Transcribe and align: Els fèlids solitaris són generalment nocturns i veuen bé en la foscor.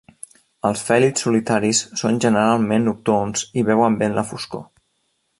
Els 0.67 0.79
fèlids 0.85 1.25
solitaris 1.25 1.81
són 2.01 2.17
generalment 2.25 2.87
nocturns 2.89 3.43
i 3.63 3.65
veuen 3.67 3.99
bé 4.01 4.09
en 4.13 4.17
la 4.21 4.25
foscor. 4.31 4.65